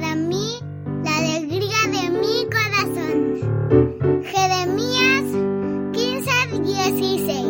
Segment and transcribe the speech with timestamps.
[0.00, 0.58] para mí
[1.04, 3.36] la alegría de mi corazón.
[4.22, 5.24] Jeremías
[5.92, 6.30] 15,
[6.62, 7.46] 16.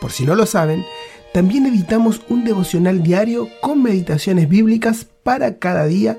[0.00, 0.84] Por si no lo saben,
[1.32, 6.18] también editamos un devocional diario con meditaciones bíblicas para cada día,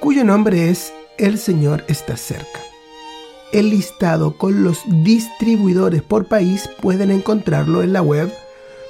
[0.00, 2.60] cuyo nombre es El Señor está cerca.
[3.52, 8.32] El listado con los distribuidores por país pueden encontrarlo en la web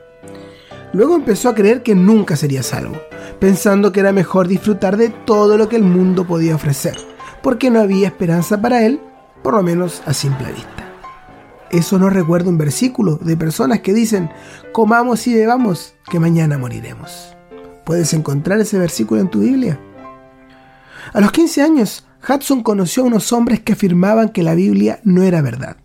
[0.94, 3.00] Luego empezó a creer que nunca sería salvo,
[3.40, 6.98] pensando que era mejor disfrutar de todo lo que el mundo podía ofrecer,
[7.44, 9.00] porque no había esperanza para él,
[9.44, 10.90] por lo menos a simple vista.
[11.70, 14.32] Eso no recuerda un versículo de personas que dicen,
[14.72, 17.36] comamos y bebamos, que mañana moriremos.
[17.86, 19.80] ¿Puedes encontrar ese versículo en tu Biblia?
[21.14, 25.24] A los 15 años, Hudson conoció a unos hombres que afirmaban que la Biblia no
[25.24, 25.78] era verdad.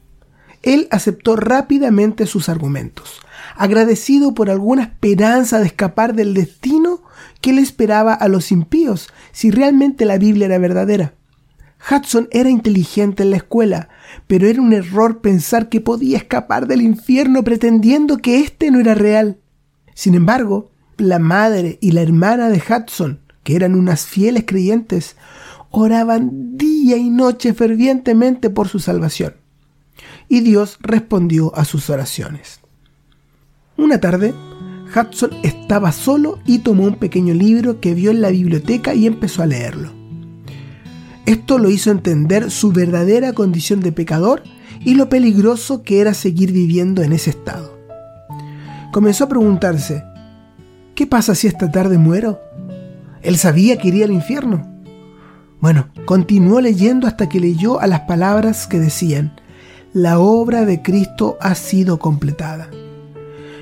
[0.62, 3.20] Él aceptó rápidamente sus argumentos,
[3.56, 7.02] agradecido por alguna esperanza de escapar del destino
[7.40, 11.14] que le esperaba a los impíos si realmente la Biblia era verdadera.
[11.90, 13.88] Hudson era inteligente en la escuela,
[14.26, 18.94] pero era un error pensar que podía escapar del infierno pretendiendo que éste no era
[18.94, 19.38] real.
[19.94, 25.16] Sin embargo, la madre y la hermana de Hudson, que eran unas fieles creyentes,
[25.70, 29.34] oraban día y noche fervientemente por su salvación.
[30.28, 32.60] Y Dios respondió a sus oraciones.
[33.76, 34.34] Una tarde,
[34.94, 39.42] Hudson estaba solo y tomó un pequeño libro que vio en la biblioteca y empezó
[39.42, 39.92] a leerlo.
[41.26, 44.44] Esto lo hizo entender su verdadera condición de pecador
[44.84, 47.76] y lo peligroso que era seguir viviendo en ese estado.
[48.92, 50.04] Comenzó a preguntarse,
[50.96, 52.40] ¿qué pasa si esta tarde muero?
[53.22, 54.66] Él sabía que iría al infierno.
[55.60, 59.36] Bueno, continuó leyendo hasta que leyó a las palabras que decían,
[59.92, 62.70] la obra de Cristo ha sido completada.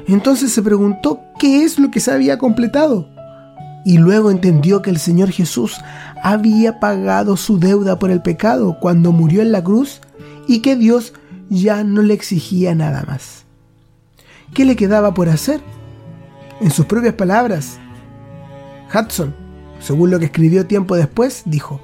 [0.07, 3.09] Entonces se preguntó qué es lo que se había completado
[3.85, 5.81] y luego entendió que el Señor Jesús
[6.23, 10.01] había pagado su deuda por el pecado cuando murió en la cruz
[10.47, 11.13] y que Dios
[11.51, 13.45] ya no le exigía nada más.
[14.55, 15.61] ¿Qué le quedaba por hacer?
[16.61, 17.79] En sus propias palabras,
[18.95, 19.35] Hudson,
[19.81, 21.81] según lo que escribió tiempo después, dijo,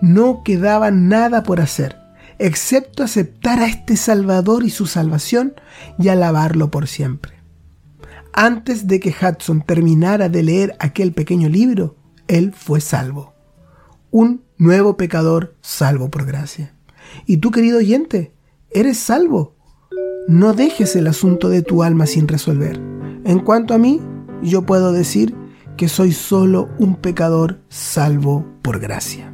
[0.00, 1.96] no quedaba nada por hacer,
[2.38, 5.54] excepto aceptar a este Salvador y su salvación
[5.98, 7.34] y alabarlo por siempre.
[8.32, 11.96] Antes de que Hudson terminara de leer aquel pequeño libro,
[12.28, 13.34] él fue salvo.
[14.10, 16.74] Un nuevo pecador salvo por gracia.
[17.26, 18.32] Y tú, querido oyente,
[18.70, 19.54] eres salvo
[20.28, 22.80] no dejes el asunto de tu alma sin resolver.
[23.24, 24.00] En cuanto a mí,
[24.42, 25.34] yo puedo decir
[25.76, 29.32] que soy solo un pecador salvo por gracia.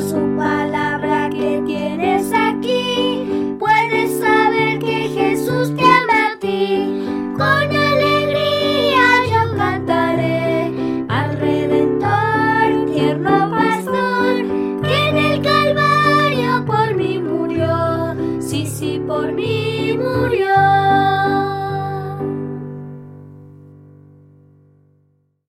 [0.00, 0.79] su palabra.